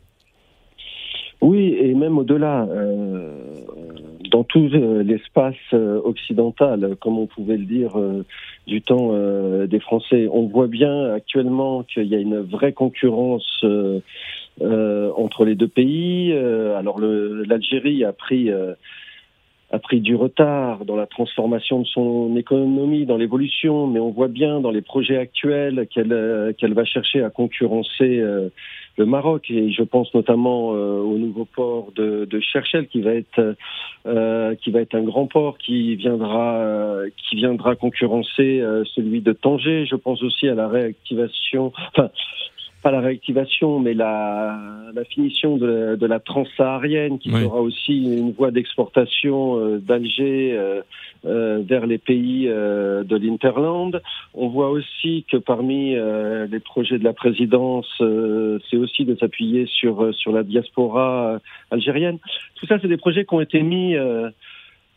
[1.42, 3.51] Oui, et même au-delà, euh,
[4.32, 7.92] dans tout euh, l'espace euh, occidental, comme on pouvait le dire
[8.66, 9.12] du temps
[9.66, 13.64] des Français, on voit bien actuellement qu'il y a une vraie concurrence
[14.62, 16.32] entre les deux pays.
[16.32, 18.50] alors l'Algérie a pris
[19.72, 24.28] a pris du retard dans la transformation de son économie, dans l'évolution, mais on voit
[24.28, 28.22] bien dans les projets actuels qu'elle va chercher à concurrencer
[28.96, 33.12] le Maroc et je pense notamment euh, au nouveau port de, de Cherchel qui va
[33.14, 33.56] être
[34.06, 38.62] euh, qui va être un grand port qui viendra euh, qui viendra concurrencer
[38.94, 39.86] celui de Tanger.
[39.86, 42.10] Je pense aussi à la réactivation, enfin
[42.82, 44.58] pas la réactivation, mais la,
[44.92, 50.82] la finition de, de la transsaharienne, qui sera aussi une voie d'exportation euh, d'Alger euh,
[51.24, 54.02] euh, vers les pays de l'Interland.
[54.34, 60.12] On voit aussi que parmi les projets de la présidence, c'est aussi de s'appuyer sur
[60.14, 61.38] sur la diaspora
[61.70, 62.18] algérienne.
[62.56, 63.94] Tout ça, c'est des projets qui ont été mis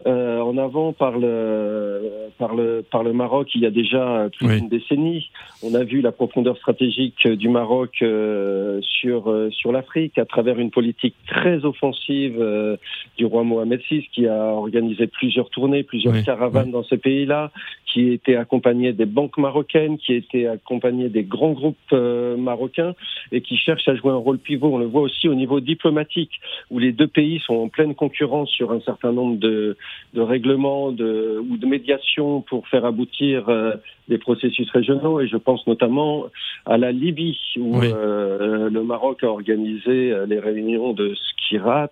[0.05, 4.47] euh, en avant par le, par, le, par le Maroc il y a déjà plus
[4.47, 5.29] d'une décennie.
[5.63, 10.60] On a vu la profondeur stratégique du Maroc euh, sur, euh, sur l'Afrique à travers
[10.60, 12.75] une politique très offensive euh,
[13.17, 17.51] du roi Mohamed VI qui a organisé plusieurs tournées, plusieurs caravanes dans ces pays-là,
[17.86, 22.93] qui était accompagné des banques marocaines, qui était accompagné des grands groupes marocains
[23.31, 24.73] et qui cherche à jouer un rôle pivot.
[24.73, 26.31] On le voit aussi au niveau diplomatique
[26.69, 29.77] où les deux pays sont en pleine concurrence sur un certain nombre de
[30.13, 33.73] de règlement de, ou de médiation pour faire aboutir euh,
[34.08, 35.19] des processus régionaux.
[35.19, 36.27] Et je pense notamment
[36.65, 41.89] à la Libye, où euh, le Maroc a organisé euh, les réunions de Skirat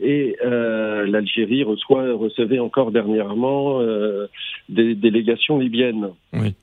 [0.00, 3.80] et l'Algérie reçoit, recevait encore dernièrement
[4.68, 6.10] des délégations libyennes.
[6.32, 6.54] Oui.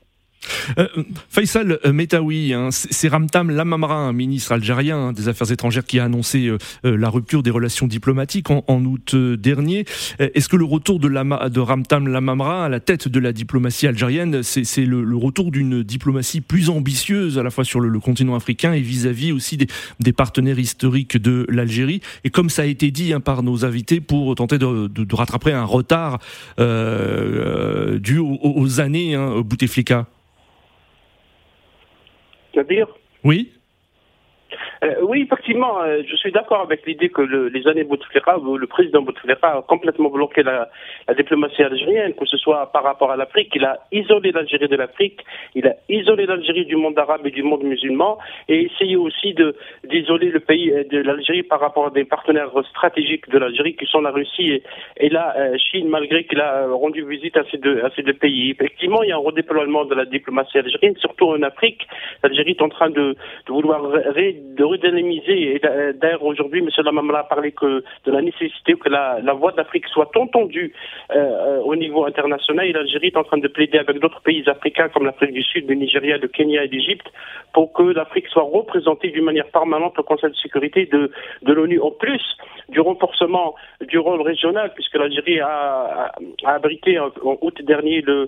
[0.78, 0.86] Euh,
[1.28, 5.98] Faisal euh, Metaoui, hein, c'est Ramtam Lamamra, un ministre algérien hein, des Affaires étrangères, qui
[5.98, 9.84] a annoncé euh, la rupture des relations diplomatiques en, août dernier.
[10.18, 14.42] Est-ce que le retour de, de, Ramtam Lamamra à la tête de la diplomatie algérienne,
[14.42, 18.80] c'est le, retour d'une diplomatie plus ambitieuse à la fois sur le, continent africain et
[18.80, 22.00] vis-à-vis aussi des, partenaires historiques de l'Algérie?
[22.24, 25.64] Et comme ça a été dit hein, par nos invités, pour tenter de, rattraper un
[25.64, 26.18] retard
[26.58, 30.06] dû aux, années hein, Bouteflika
[33.24, 33.52] Oui.
[34.84, 38.66] Euh, oui, effectivement, euh, je suis d'accord avec l'idée que le, les années Bouteflika, le
[38.66, 40.68] président Bouteflika a complètement bloqué la,
[41.16, 43.50] diplomatie algérienne, que ce soit par rapport à l'Afrique.
[43.54, 47.42] Il a isolé l'Algérie de l'Afrique, il a isolé l'Algérie du monde arabe et du
[47.42, 49.34] monde musulman, et essayé aussi
[49.84, 53.86] d'isoler le pays euh, de l'Algérie par rapport à des partenaires stratégiques de l'Algérie qui
[53.86, 54.62] sont la Russie
[54.96, 58.50] et, la Chine, malgré qu'il a rendu visite à ces deux à ces deux pays.
[58.50, 61.86] Effectivement, il y a un redéploiement de la diplomatie algérienne, surtout en Afrique.
[62.22, 63.16] L'Algérie est en train de,
[63.48, 65.56] vouloir de redynamiser.
[65.56, 65.60] Et
[65.94, 66.68] d'ailleurs, aujourd'hui, M.
[66.84, 70.72] Lamamra a parlé que de la nécessité que la, voix d'Afrique soit entendue
[71.14, 72.66] euh, au niveau international.
[72.66, 75.68] Et l'Algérie est en train de plaider avec d'autres pays africains comme l'Afrique du Sud,
[75.68, 77.08] le Nigeria, le Kenya et l'Égypte
[77.52, 81.10] pour que l'Afrique soit représentée d'une manière permanente au Conseil de sécurité de,
[81.42, 81.80] de l'ONU.
[81.80, 82.22] En plus
[82.68, 86.12] du renforcement du rôle régional, puisque l'Algérie a,
[86.44, 88.26] abrité en, août dernier euh,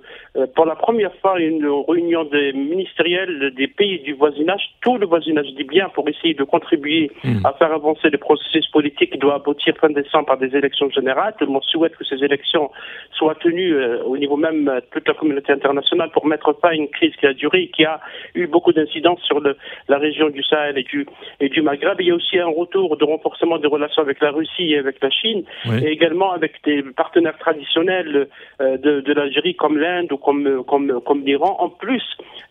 [0.55, 5.47] pour la première fois une réunion des ministériels des pays du voisinage, tout le voisinage
[5.55, 7.45] dit bien, pour essayer de contribuer hmm.
[7.45, 11.35] à faire avancer le processus politique qui doit aboutir fin décembre par des élections générales.
[11.39, 12.71] Tout le monde souhaite que ces élections
[13.13, 16.75] soient tenues euh, au niveau même de toute la communauté internationale pour mettre fin à
[16.75, 18.01] une crise qui a duré et qui a
[18.35, 19.57] eu beaucoup d'incidences sur le,
[19.89, 21.07] la région du Sahel et du,
[21.41, 22.01] et du Maghreb.
[22.01, 25.03] Il y a aussi un retour de renforcement des relations avec la Russie et avec
[25.03, 25.45] la Chine,
[25.83, 28.29] et également avec des partenaires traditionnels
[28.61, 32.03] euh, de, de l'Algérie comme l'Inde ou comme, comme, comme l'Iran, en plus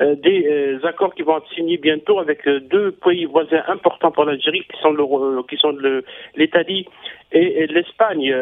[0.01, 4.25] euh, des euh, accords qui vont être signés bientôt avec deux pays voisins importants pour
[4.25, 5.75] l'Algérie, qui sont
[6.35, 6.87] l'Italie
[7.31, 8.33] et, l'Espagne.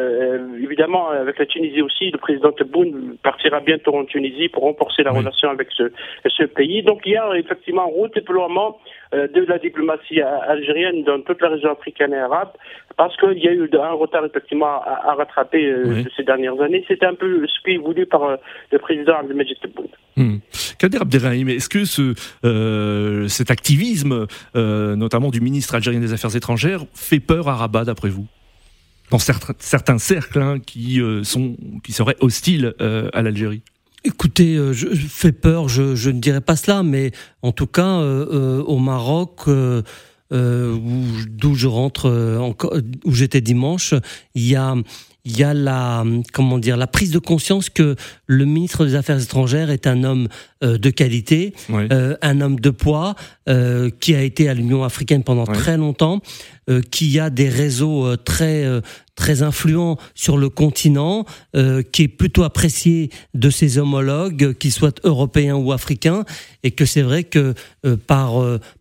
[0.62, 5.12] évidemment, avec la Tunisie aussi, le président Tebboune partira bientôt en Tunisie pour renforcer la
[5.12, 5.92] relation avec ce,
[6.26, 6.82] ce pays.
[6.82, 8.78] Donc il y a effectivement un redéploiement
[9.12, 12.50] de la diplomatie algérienne dans toute la région africaine et arabe,
[12.96, 16.84] parce qu'il y a eu un retard effectivement à, rattraper euh, ces dernières années.
[16.88, 18.36] C'était un peu ce qui est voulu par euh,
[18.72, 19.88] le président Abdelmajid Tebboune.
[20.16, 20.38] Hmm.
[20.78, 26.80] Kader Abderrahim, est-ce que ce, euh, cet activisme, notamment du ministre algérien des Affaires étrangères,
[26.94, 28.26] fait peur à Rabat d'après vous?
[29.10, 33.62] Dans certains, cercles hein, qui, sont, qui seraient hostiles à l'Algérie.
[34.04, 37.10] Écoutez, je, fais peur, je, je, ne dirais pas cela, mais
[37.42, 39.48] en tout cas, au Maroc,
[40.30, 40.76] euh,
[41.26, 42.52] d'où je rentre, euh,
[43.04, 43.94] où j'étais dimanche,
[44.34, 44.74] il y a
[45.28, 49.20] il y a la comment dire la prise de conscience que le ministre des Affaires
[49.20, 50.28] étrangères est un homme
[50.64, 53.14] euh, de qualité, euh, un homme de poids
[53.48, 56.20] euh, qui a été à l'Union africaine pendant très longtemps,
[56.90, 58.64] qui a des réseaux très
[59.14, 61.24] très influents sur le continent,
[61.92, 66.24] qui est plutôt apprécié de ses homologues, qu'ils soient européens ou africains,
[66.62, 67.54] et que c'est vrai que
[68.06, 68.34] par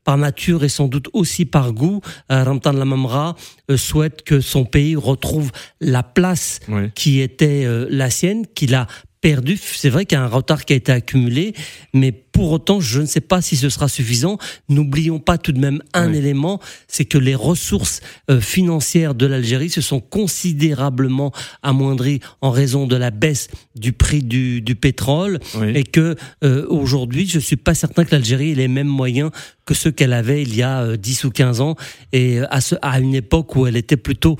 [0.04, 3.36] par nature et sans doute aussi par goût, Ramtan Lamamra
[3.76, 6.60] souhaite que son pays retrouve la place
[6.94, 8.88] qui était la sienne, qu'il a
[9.20, 9.58] perdu.
[9.58, 11.56] C'est vrai qu'il y a un retard qui a été accumulé,
[11.94, 14.38] mais pour autant, je ne sais pas si ce sera suffisant.
[14.70, 19.72] N'oublions pas tout de même un élément, c'est que les ressources euh, financières de l'Algérie
[19.72, 21.32] se sont considérablement
[21.64, 25.40] amoindries en raison de la baisse du prix du, pétrole
[25.74, 29.32] et que euh, aujourd'hui, je suis pas certain que l'Algérie ait les mêmes moyens
[29.66, 31.76] que ceux qu'elle avait il y a 10 euh, ou 15 ans
[32.14, 34.38] et à, ce, à une époque où elle était plutôt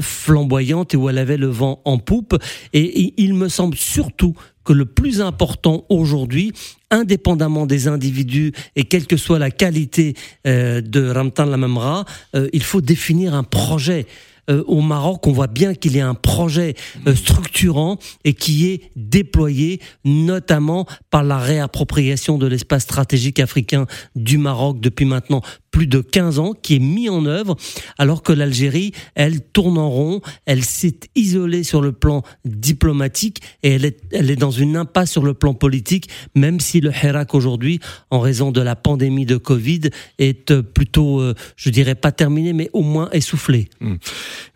[0.00, 2.36] flamboyante et où elle avait le vent en poupe.
[2.74, 4.34] et il me semble surtout
[4.68, 6.52] que le plus important aujourd'hui,
[6.90, 10.12] indépendamment des individus et quelle que soit la qualité
[10.46, 12.04] euh, de Ramtan Lamamra,
[12.34, 14.04] euh, il faut définir un projet.
[14.48, 16.74] Euh, au Maroc, on voit bien qu'il y a un projet
[17.14, 24.80] structurant et qui est déployé notamment par la réappropriation de l'espace stratégique africain du Maroc
[24.80, 27.56] depuis maintenant plus de 15 ans, qui est mis en œuvre,
[27.98, 33.72] alors que l'Algérie, elle tourne en rond, elle s'est isolée sur le plan diplomatique et
[33.72, 37.34] elle est, elle est dans une impasse sur le plan politique, même si le Hirak
[37.34, 37.80] aujourd'hui,
[38.10, 39.82] en raison de la pandémie de Covid,
[40.18, 43.68] est euh, plutôt, euh, je dirais pas terminé, mais au moins essoufflé.
[43.80, 43.96] Hmm.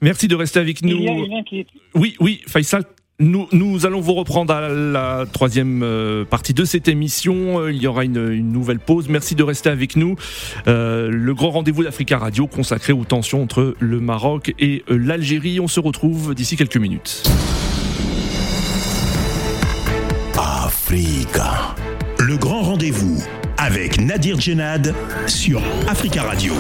[0.02, 1.26] Merci de rester avec nous.
[1.94, 2.84] Oui, oui, Faisal,
[3.20, 7.60] nous, allons vous reprendre à la troisième euh, partie de cette émission.
[7.60, 9.08] Euh, il y aura une, nouvelle pause.
[9.08, 10.16] Merci de rester avec nous.
[10.66, 15.60] Euh, le grand rendez-vous d'Africa Radio consacré aux tensions entre le Maroc et l'Algérie.
[15.60, 17.22] On se retrouve d'ici quelques minutes.
[20.36, 21.76] Africa.
[22.18, 23.22] Le grand rendez-vous
[23.56, 24.94] avec Nadir Djenad
[25.28, 26.54] sur Africa Radio.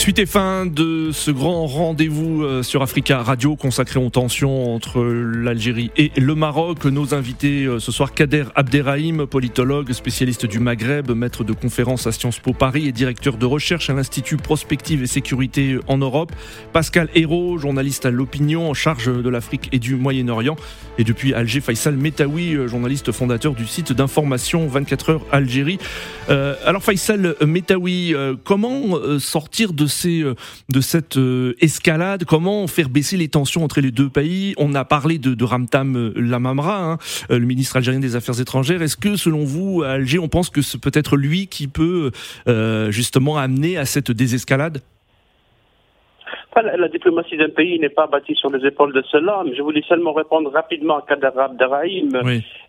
[0.00, 5.02] Suite et fin de ce grand rendez-vous euh, sur Africa Radio consacré aux tensions entre
[5.02, 6.86] l'Algérie et le Maroc.
[6.86, 12.12] Nos invités euh, ce soir, Kader Abderrahim, politologue, spécialiste du Maghreb, maître de conférences à
[12.12, 16.32] Sciences Po Paris et directeur de recherche à l'Institut Prospective et Sécurité en Europe.
[16.72, 20.56] Pascal Hérault, journaliste à l'opinion en charge de l'Afrique et du Moyen-Orient.
[20.96, 25.78] Et depuis Alger, Faisal Metawi, euh, journaliste fondateur du site d'information 24 heures Algérie.
[26.28, 30.34] alors Faisal Metawi, comment sortir de euh,
[30.68, 32.24] de cette euh, escalade.
[32.24, 34.54] Comment faire baisser les tensions entre les deux pays?
[34.56, 38.82] On a parlé de, Ramtam euh, Lamamra, hein, le ministre algérien des Affaires étrangères.
[38.82, 42.10] Est-ce que, selon vous, à Alger, on pense que c'est peut-être lui qui peut
[42.90, 44.80] justement amener à cette désescalade?
[46.56, 49.52] La, diplomatie d'un pays n'est pas bâtie sur les épaules de seul homme.
[49.54, 52.10] Je voulais seulement répondre rapidement à Kader Abderrahim.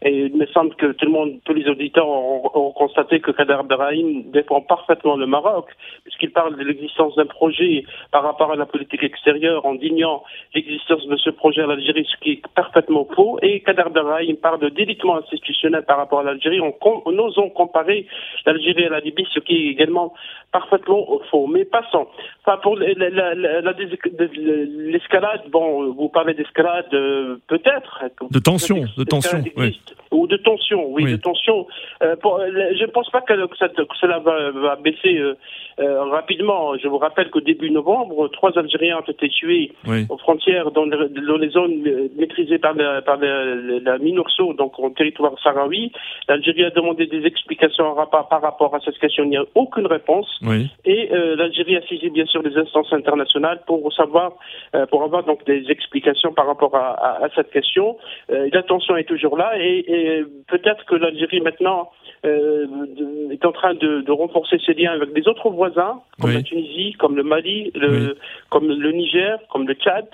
[0.04, 3.54] Et il me semble que tout le monde, tous les auditeurs ont, constaté que Kader
[3.54, 5.66] Abderrahim défend parfaitement le Maroc,
[6.04, 10.24] puisqu'il parle de l'existence d'un projet par rapport à la politique extérieure en dignant
[10.54, 13.40] l'existence de ce projet à l'Algérie, ce qui est parfaitement faux.
[13.42, 18.06] Et Kader Abderrahim parle de délitement institutionnel par rapport à l'Algérie en, en osant comparer
[18.46, 20.14] l'Algérie à la Libye, ce qui est également
[20.52, 21.48] parfaitement faux.
[21.48, 22.08] Mais passons.
[22.46, 22.78] Enfin, pour
[23.78, 28.04] l'escalade, bon, vous parlez d'escalade, euh, peut-être.
[28.30, 29.80] De tension, de tension, oui.
[30.12, 31.68] Ou de tension, oui, de tension.
[32.04, 33.34] Euh, je ne pense pas que,
[34.00, 35.18] cela va, baisser
[35.80, 36.78] euh, rapidement.
[36.78, 39.72] Je vous rappelle qu'au début novembre, trois Algériens ont été tués
[40.10, 41.84] aux frontières dans, les zones
[42.18, 45.92] maîtrisées par la, par la, MINURSO, donc en territoire sahraoui.
[46.28, 49.24] L'Algérie a demandé des explications par rapport à cette question.
[49.24, 50.28] Il n'y a aucune réponse.
[50.86, 54.34] Et euh, l'Algérie a saisi bien sûr les instances internationales pour savoir,
[54.76, 57.98] euh, pour avoir donc des explications par rapport à, cette question.
[58.32, 61.90] Euh, la tension est toujours là et, peut-être que l'Algérie maintenant
[62.24, 67.16] est en train de, renforcer ses liens avec des autres voisins, comme la Tunisie, comme
[67.16, 68.18] le Mali, le,
[68.50, 70.06] comme le Niger, comme le Tchad,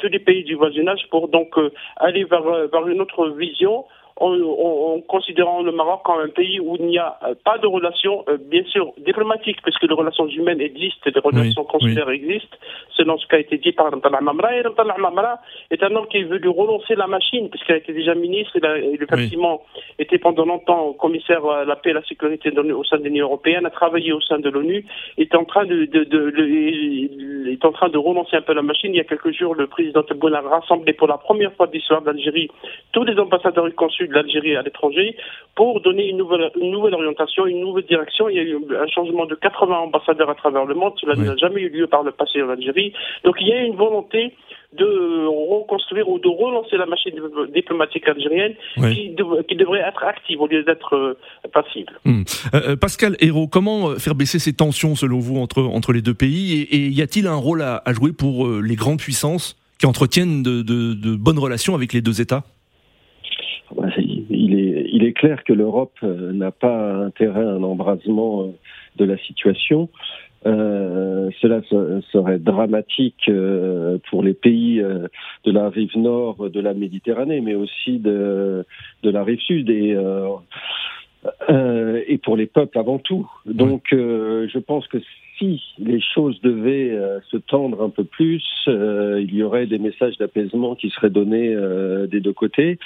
[0.00, 1.54] tous les pays du voisinage pour donc
[1.96, 3.84] aller vers, vers une autre vision
[4.16, 8.24] en, considérant le Maroc comme un pays où il n'y a euh, pas de relations,
[8.28, 12.56] euh, bien sûr, diplomatiques, puisque les relations humaines existent, les relations consulaires existent,
[12.96, 14.56] selon ce qui a été dit par Rantala Mamra.
[14.56, 15.40] Et Rantala Mamra
[15.70, 18.64] est un homme qui veut lui relancer la machine, puisqu'il a été déjà ministre, il
[18.64, 19.62] a, il effectivement
[19.98, 23.66] été pendant longtemps commissaire à la paix et la sécurité au sein de l'Union européenne,
[23.66, 24.86] a travaillé au sein de l'ONU,
[25.18, 28.92] est en train de, de, de, est en train de relancer un peu la machine.
[28.94, 31.72] Il y a quelques jours, le président Tebboune a rassemblé pour la première fois de
[31.72, 32.48] l'histoire d'Algérie
[32.92, 35.16] tous les ambassadeurs et consuls de l'Algérie à l'étranger
[35.54, 38.28] pour donner une nouvelle, une nouvelle orientation, une nouvelle direction.
[38.28, 40.94] Il y a eu un changement de 80 ambassadeurs à travers le monde.
[41.00, 42.92] Cela n'a jamais eu lieu par le passé en Algérie.
[43.24, 44.34] Donc il y a une volonté
[44.76, 47.12] de reconstruire ou de relancer la machine
[47.54, 49.14] diplomatique algérienne qui,
[49.48, 51.18] qui, devrait être active au lieu d'être euh,
[51.52, 51.86] passive.
[52.04, 52.22] Hmm.
[52.54, 56.14] Euh, euh, Pascal Hérault, comment faire baisser ces tensions selon vous entre, entre les deux
[56.14, 56.62] pays?
[56.62, 61.16] Et, y a-t-il un rôle à, jouer pour les grandes puissances qui entretiennent de, de
[61.16, 62.42] bonnes relations avec les deux États?
[63.98, 68.46] Il, est, il est clair que l'Europe euh, n'a pas intérêt à un embrasement euh,
[68.96, 69.88] de la situation.
[70.46, 71.62] Euh, cela
[72.12, 77.98] serait dramatique euh, pour les pays de la rive nord de la Méditerranée, mais aussi
[77.98, 78.66] de,
[79.02, 79.96] de la rive sud et,
[81.48, 83.26] et pour les peuples avant tout.
[83.46, 84.98] Donc, je pense que
[85.38, 89.78] si les choses devaient euh, se tendre un peu plus, euh, il y aurait des
[89.78, 92.78] messages d'apaisement qui seraient donnés euh, des deux côtés.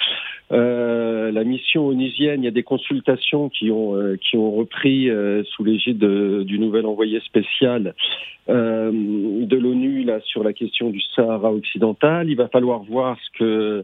[0.49, 5.09] la mission onusienne, il y a des consultations qui ont qui ont repris
[5.51, 6.03] sous l'égide
[6.51, 7.93] du nouvel envoyé spécial
[8.47, 12.29] de l'ONU sur la question du Sahara occidental.
[12.29, 13.83] Il va falloir voir ce que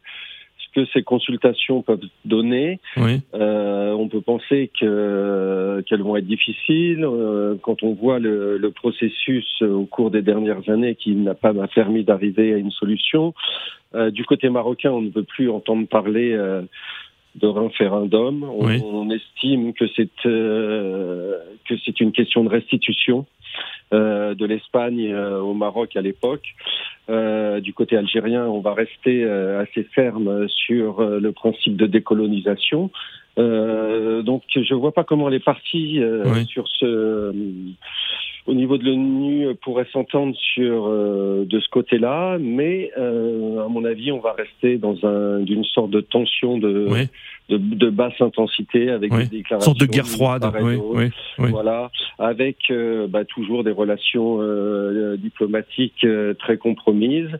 [0.75, 2.79] que ces consultations peuvent donner.
[3.33, 8.71] Euh, on peut penser que qu'elles vont être difficiles euh, quand on voit le, le,
[8.71, 13.33] processus au cours des dernières années qui n'a pas permis d'arriver à une solution.
[13.95, 16.63] Euh, du côté marocain, on ne veut plus entendre parler euh,
[17.35, 18.43] de référendum.
[18.43, 23.25] On, on estime que c'est euh, que c'est une question de restitution.
[23.93, 26.55] Euh, de l'Espagne euh, au Maroc à l'époque.
[27.07, 32.89] Euh, du côté algérien, on va rester assez ferme sur le principe de décolonisation.
[33.37, 35.99] Donc, je vois pas comment les partis
[36.47, 37.33] sur ce
[38.47, 44.19] au niveau de l'ONU pourraient s'entendre sur de ce côté-là, mais à mon avis, on
[44.19, 46.87] va rester dans un d'une sorte de tension de
[47.49, 49.73] de, de, basse intensité avec des déclarations.
[49.73, 50.43] Sorte de guerre froide,
[51.37, 57.37] Voilà, avec euh, bah, toujours des relations euh, diplomatiques euh, très compromises.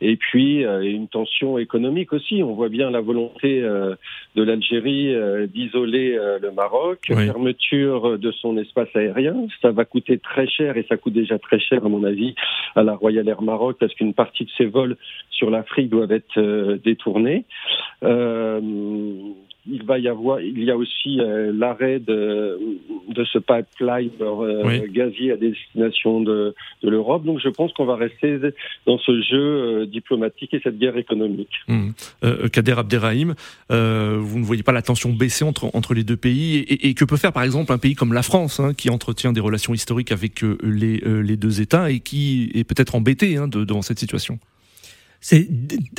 [0.00, 2.40] Et puis une tension économique aussi.
[2.44, 5.12] On voit bien la volonté de l'Algérie
[5.46, 9.36] d'isoler le Maroc, fermeture de son espace aérien.
[9.62, 12.34] Ça va coûter très cher et ça coûte déjà très cher à mon avis
[12.74, 14.96] à la Royal Air Maroc parce qu'une partie de ses vols
[15.30, 17.44] sur l'Afrique doivent être détournés.
[18.04, 18.60] Euh,
[19.70, 22.58] il va y avoir, il y a aussi euh, l'arrêt de,
[23.08, 27.24] de ce pipeline euh, gazier à destination de, de l'Europe.
[27.24, 28.38] Donc je pense qu'on va rester
[28.86, 31.50] dans ce jeu euh, diplomatique et cette guerre économique.
[31.68, 31.90] Mmh.
[32.52, 33.34] Kader Abderrahim,
[33.70, 37.16] vous ne voyez pas la tension baisser entre, entre les deux pays et, que peut
[37.16, 40.42] faire par exemple un pays comme la France, hein, qui entretient des relations historiques avec
[40.62, 44.38] les, les deux États et qui est peut-être embêté hein, devant cette situation?
[45.20, 45.48] C'est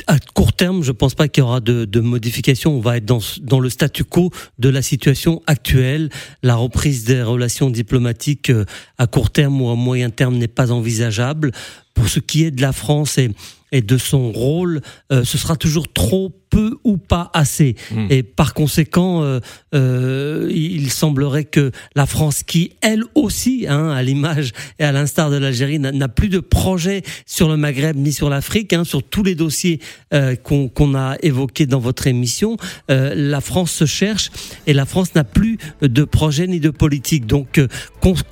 [0.06, 2.74] à court terme, je pense pas qu'il y aura de, de modifications.
[2.74, 6.08] On va être dans, dans le statu quo de la situation actuelle.
[6.42, 8.64] La reprise des relations diplomatiques euh,
[8.96, 11.52] à court terme ou à moyen terme n'est pas envisageable.
[11.92, 13.30] Pour ce qui est de la France et,
[13.72, 14.80] et de son rôle,
[15.12, 17.76] euh, ce sera toujours trop peu ou pas assez.
[17.90, 18.06] Hmm.
[18.10, 19.40] Et par conséquent, euh,
[19.74, 25.30] euh, il semblerait que la France, qui elle aussi, hein, à l'image et à l'instar
[25.30, 29.22] de l'Algérie, n'a plus de projet sur le Maghreb ni sur l'Afrique, hein, sur tous
[29.22, 29.80] les dossiers
[30.12, 32.56] euh, qu'on a évoqués dans votre émission,
[32.90, 34.30] euh, la France se cherche
[34.66, 37.26] et la France n'a plus de projet ni de politique.
[37.26, 37.60] Donc,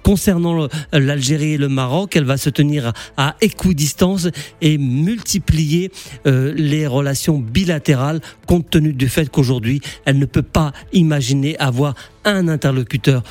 [0.03, 4.29] concernant l'Algérie et le Maroc, elle va se tenir à équidistance
[4.61, 5.91] et multiplier
[6.25, 11.28] les relations bilatérales compte tenu du fait qu'aujourd'hui, elle ne peut pas imaginer
[11.59, 11.95] avoir
[12.31, 13.23] un interlocuteur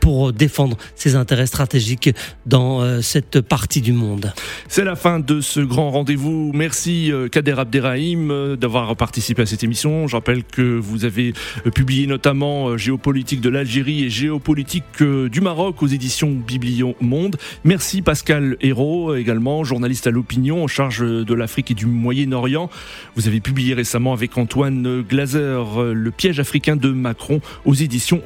[0.00, 2.10] pour défendre ses intérêts stratégiques
[2.46, 4.32] dans euh, cette partie du monde.
[4.68, 6.52] C'est la fin de ce grand rendez-vous.
[6.54, 10.06] Merci euh, Kader Abderrahim euh, d'avoir participé à cette émission.
[10.06, 11.32] Je rappelle que vous avez
[11.74, 17.36] publié notamment Géopolitique de l'Algérie et Géopolitique du Maroc aux éditions Biblion Monde.
[17.64, 22.70] Merci Pascal Hérault, également journaliste à l'opinion en charge de l'Afrique et du Moyen-Orient.
[23.16, 28.22] Vous avez publié récemment avec Antoine Glazer Le piège africain de Macron aux éditions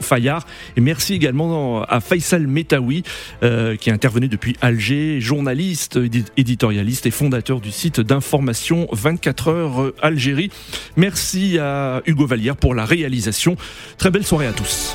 [0.76, 3.02] Et merci également à Faisal Metawi,
[3.42, 5.98] euh, qui est intervenu depuis Alger, journaliste,
[6.36, 10.50] éditorialiste et fondateur du site d'information 24 heures Algérie.
[10.96, 13.56] Merci à Hugo Vallière pour la réalisation.
[13.98, 14.94] Très belle soirée à tous.